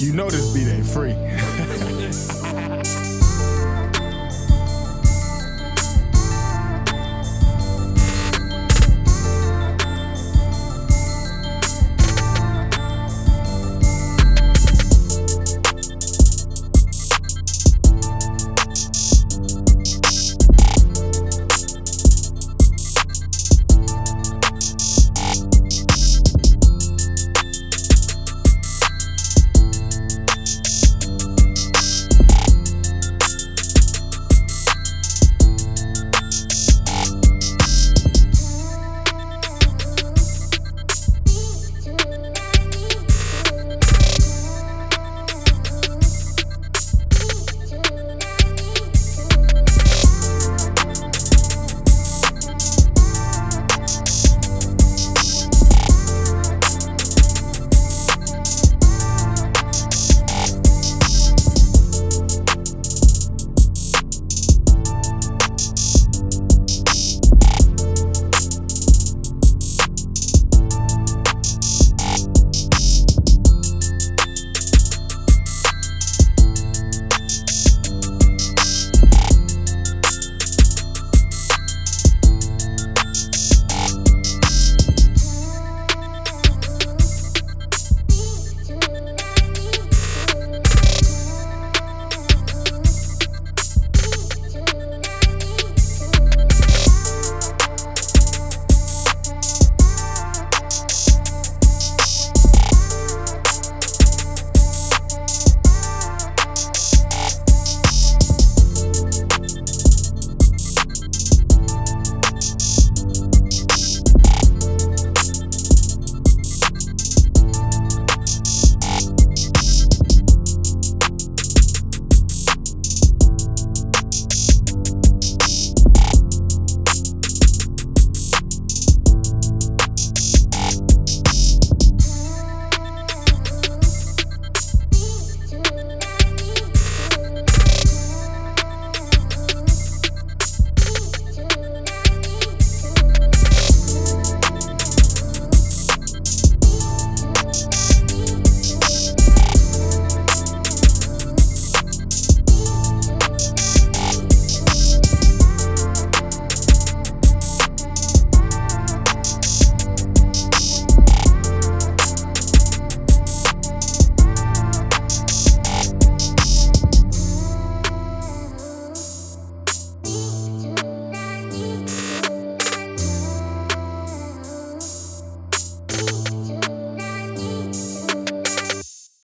[0.00, 1.12] You know this beat ain't free.